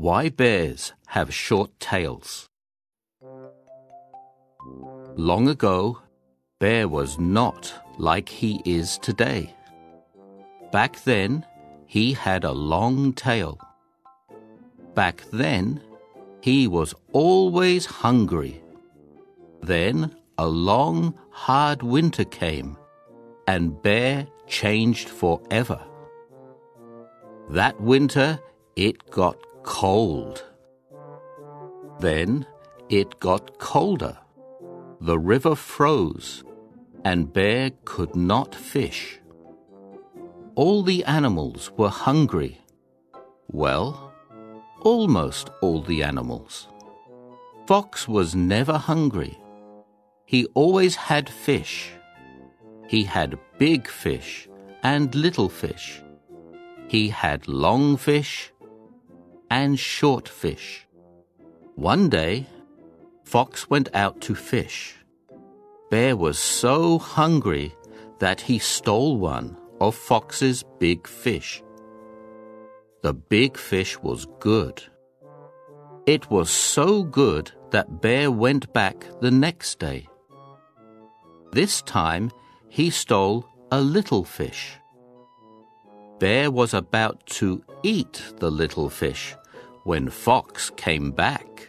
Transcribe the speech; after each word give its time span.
Why 0.00 0.30
bears 0.30 0.94
have 1.08 1.34
short 1.34 1.78
tails. 1.78 2.48
Long 5.14 5.46
ago, 5.46 5.98
Bear 6.58 6.88
was 6.88 7.18
not 7.18 7.70
like 7.98 8.30
he 8.30 8.62
is 8.64 8.96
today. 8.96 9.54
Back 10.72 11.04
then, 11.04 11.44
he 11.84 12.14
had 12.14 12.44
a 12.44 12.52
long 12.52 13.12
tail. 13.12 13.58
Back 14.94 15.22
then, 15.34 15.82
he 16.40 16.66
was 16.66 16.94
always 17.12 17.84
hungry. 17.84 18.62
Then 19.60 20.16
a 20.38 20.46
long, 20.48 21.12
hard 21.28 21.82
winter 21.82 22.24
came, 22.24 22.78
and 23.46 23.82
Bear 23.82 24.26
changed 24.46 25.10
forever. 25.10 25.78
That 27.50 27.78
winter, 27.78 28.40
it 28.76 29.10
got 29.10 29.36
cold. 29.70 30.44
Then 32.00 32.44
it 32.88 33.20
got 33.20 33.58
colder. 33.58 34.18
The 35.00 35.18
river 35.18 35.54
froze, 35.54 36.42
and 37.04 37.32
Bear 37.32 37.70
could 37.84 38.16
not 38.16 38.52
fish. 38.52 39.20
All 40.56 40.82
the 40.82 41.04
animals 41.04 41.70
were 41.78 41.94
hungry. 42.08 42.58
Well, 43.52 44.12
almost 44.80 45.50
all 45.62 45.82
the 45.82 46.02
animals. 46.02 46.66
Fox 47.68 48.08
was 48.08 48.34
never 48.34 48.76
hungry. 48.76 49.38
He 50.26 50.46
always 50.54 50.96
had 50.96 51.30
fish. 51.30 51.92
He 52.88 53.04
had 53.04 53.38
big 53.56 53.86
fish 53.86 54.48
and 54.82 55.14
little 55.14 55.48
fish. 55.48 56.02
He 56.88 57.08
had 57.08 57.46
long 57.46 57.96
fish 57.96 58.52
and 59.50 59.78
short 59.78 60.28
fish. 60.28 60.86
One 61.74 62.08
day, 62.08 62.46
Fox 63.24 63.68
went 63.68 63.88
out 63.94 64.20
to 64.22 64.34
fish. 64.34 64.96
Bear 65.90 66.16
was 66.16 66.38
so 66.38 66.98
hungry 66.98 67.74
that 68.20 68.40
he 68.40 68.58
stole 68.58 69.18
one 69.18 69.56
of 69.80 69.94
Fox's 69.94 70.64
big 70.78 71.06
fish. 71.06 71.62
The 73.02 73.14
big 73.14 73.56
fish 73.56 73.98
was 73.98 74.26
good. 74.38 74.82
It 76.06 76.30
was 76.30 76.50
so 76.50 77.02
good 77.02 77.50
that 77.70 78.00
Bear 78.00 78.30
went 78.30 78.72
back 78.72 79.06
the 79.20 79.30
next 79.30 79.78
day. 79.78 80.06
This 81.52 81.82
time 81.82 82.30
he 82.68 82.90
stole 82.90 83.46
a 83.72 83.80
little 83.80 84.24
fish. 84.24 84.76
Bear 86.18 86.50
was 86.50 86.74
about 86.74 87.24
to 87.38 87.64
eat 87.82 88.22
the 88.36 88.50
little 88.50 88.90
fish 88.90 89.34
when 89.84 90.08
Fox 90.08 90.70
came 90.76 91.10
back. 91.10 91.68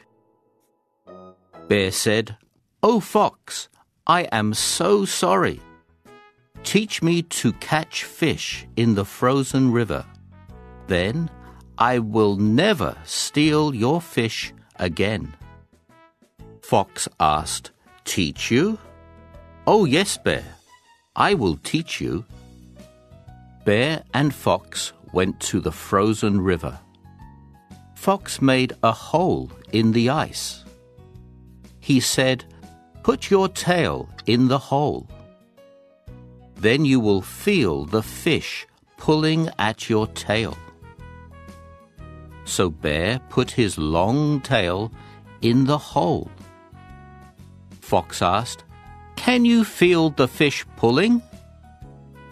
Bear 1.68 1.92
said, 1.92 2.38
Oh, 2.84 3.00
Fox, 3.00 3.70
I 4.08 4.24
am 4.32 4.54
so 4.54 5.06
sorry. 5.06 5.62
Teach 6.64 7.02
me 7.02 7.22
to 7.24 7.54
catch 7.54 8.04
fish 8.04 8.68
in 8.76 8.96
the 8.96 9.06
frozen 9.06 9.72
river. 9.72 10.06
Then 10.88 11.30
I 11.78 12.00
will 12.00 12.36
never 12.36 12.96
steal 13.06 13.74
your 13.74 14.02
fish 14.02 14.54
again. 14.78 15.34
Fox 16.62 17.08
asked, 17.20 17.72
Teach 18.04 18.52
you? 18.52 18.78
Oh, 19.68 19.86
yes, 19.86 20.18
Bear. 20.18 20.44
I 21.16 21.34
will 21.34 21.58
teach 21.58 22.02
you. 22.02 22.26
Bear 23.66 24.04
and 24.14 24.34
Fox 24.34 24.94
went 25.14 25.40
to 25.42 25.60
the 25.60 25.72
frozen 25.72 26.42
river. 26.42 26.80
Fox 28.02 28.42
made 28.42 28.74
a 28.82 28.92
hole 28.92 29.52
in 29.72 29.92
the 29.92 30.10
ice. 30.10 30.66
He 31.80 32.00
said, 32.00 32.44
Put 33.04 33.30
your 33.30 33.48
tail 33.48 34.10
in 34.26 34.48
the 34.48 34.58
hole. 34.58 35.08
Then 36.56 36.84
you 36.84 37.00
will 37.00 37.22
feel 37.22 37.86
the 37.86 38.02
fish 38.02 38.66
pulling 38.98 39.52
at 39.60 39.88
your 39.88 40.08
tail. 40.08 40.58
So 42.46 42.72
Bear 42.72 43.20
put 43.30 43.52
his 43.52 43.78
long 43.78 44.42
tail 44.42 44.92
in 45.44 45.66
the 45.66 45.78
hole. 45.78 46.32
Fox 47.82 48.24
asked, 48.24 48.64
Can 49.16 49.46
you 49.46 49.64
feel 49.64 50.10
the 50.10 50.28
fish 50.28 50.66
pulling? 50.76 51.22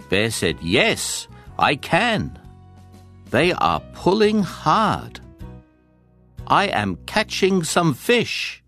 Bear 0.09 0.31
said, 0.31 0.57
Yes, 0.63 1.27
I 1.59 1.75
can. 1.75 2.39
They 3.29 3.53
are 3.53 3.81
pulling 3.93 4.41
hard. 4.41 5.21
I 6.49 6.65
am 6.67 6.97
catching 7.05 7.63
some 7.63 7.93
fish. 7.93 8.63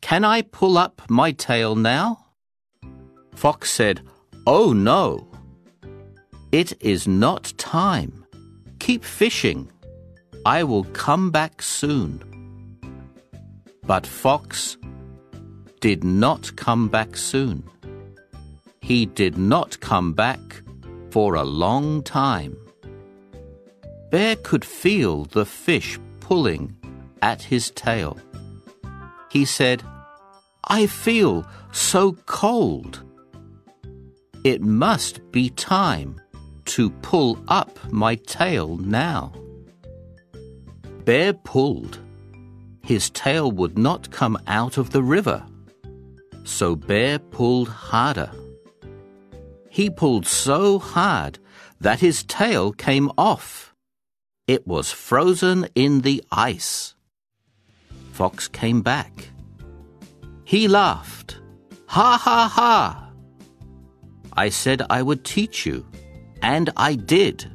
Can 0.00 0.24
I 0.24 0.42
pull 0.42 0.78
up 0.78 1.02
my 1.08 1.32
tail 1.32 1.74
now? 1.74 2.26
Fox 3.34 3.70
said, 3.70 4.02
Oh 4.46 4.72
no. 4.72 5.28
It 6.52 6.72
is 6.80 7.06
not 7.08 7.52
time. 7.58 8.24
Keep 8.78 9.04
fishing. 9.04 9.70
I 10.44 10.64
will 10.64 10.84
come 10.84 11.30
back 11.30 11.62
soon. 11.62 12.22
But 13.84 14.06
Fox 14.06 14.76
did 15.80 16.04
not 16.04 16.54
come 16.56 16.88
back 16.88 17.16
soon 17.16 17.68
he 18.88 19.04
did 19.04 19.36
not 19.36 19.78
come 19.80 20.14
back 20.14 20.40
for 21.10 21.34
a 21.34 21.44
long 21.44 22.02
time. 22.02 22.56
Bear 24.10 24.34
could 24.36 24.64
feel 24.64 25.26
the 25.26 25.44
fish 25.44 25.98
pulling 26.28 26.76
at 27.22 27.40
his 27.40 27.70
tail. 27.70 28.18
He 29.30 29.46
said, 29.46 29.82
I 30.64 30.86
feel 30.86 31.46
so 31.72 32.12
cold. 32.26 33.02
It 34.44 34.60
must 34.60 35.32
be 35.32 35.48
time 35.48 36.20
to 36.66 36.90
pull 37.00 37.38
up 37.48 37.78
my 37.90 38.16
tail 38.16 38.76
now. 38.76 39.32
Bear 41.06 41.32
pulled. 41.32 41.98
His 42.82 43.08
tail 43.08 43.50
would 43.52 43.78
not 43.78 44.10
come 44.10 44.36
out 44.46 44.76
of 44.76 44.90
the 44.90 45.02
river. 45.02 45.42
So 46.44 46.76
Bear 46.76 47.18
pulled 47.18 47.70
harder. 47.70 48.30
He 49.70 49.88
pulled 49.88 50.26
so 50.26 50.78
hard 50.78 51.38
that 51.80 52.00
his 52.00 52.22
tail 52.22 52.72
came 52.72 53.10
off. 53.16 53.67
It 54.48 54.66
was 54.66 54.90
frozen 54.90 55.68
in 55.74 56.00
the 56.00 56.24
ice. 56.32 56.94
Fox 58.12 58.48
came 58.48 58.80
back. 58.80 59.28
He 60.44 60.66
laughed. 60.68 61.38
Ha 61.88 62.16
ha 62.16 62.48
ha! 62.48 63.10
I 64.32 64.48
said 64.48 64.82
I 64.88 65.02
would 65.02 65.22
teach 65.22 65.66
you, 65.66 65.84
and 66.40 66.70
I 66.78 66.94
did. 66.94 67.46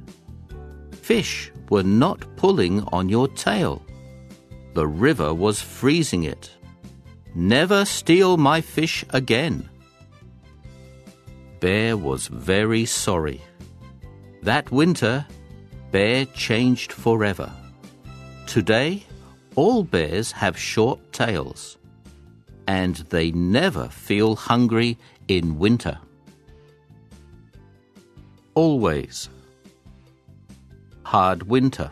Fish 0.91 1.51
were 1.71 1.81
not 1.81 2.35
pulling 2.35 2.83
on 2.93 3.09
your 3.09 3.27
tail. 3.27 3.83
The 4.75 4.85
river 4.87 5.33
was 5.33 5.59
freezing 5.61 6.25
it. 6.25 6.51
Never 7.33 7.85
steal 7.85 8.37
my 8.37 8.61
fish 8.61 9.03
again. 9.09 9.67
Bear 11.59 11.97
was 11.97 12.27
very 12.27 12.85
sorry. 12.85 13.41
That 14.43 14.69
winter, 14.71 15.25
Bear 15.93 16.25
changed 16.25 16.91
forever. 16.91 17.51
Today, 18.47 19.03
all 19.55 19.83
bears 19.83 20.31
have 20.31 20.57
short 20.57 20.99
tails, 21.13 21.77
and 22.67 22.95
they 23.11 23.31
never 23.31 23.87
feel 23.89 24.35
hungry 24.35 24.97
in 25.27 25.59
winter. 25.59 25.99
Always. 28.55 29.29
Hard 31.03 31.43
winter. 31.43 31.91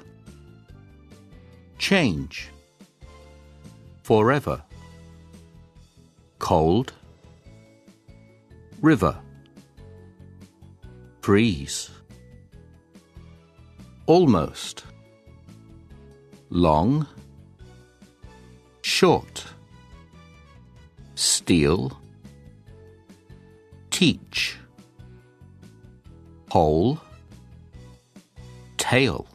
Change. 1.77 2.49
Forever. 4.01 4.63
Cold. 6.39 6.91
River 8.81 9.15
freeze. 11.21 11.91
Almost. 14.11 14.83
Long. 16.49 17.07
Short. 18.81 19.45
Steal. 21.15 21.97
Teach. 23.89 24.57
Hole. 26.49 26.99
Tail. 28.77 29.25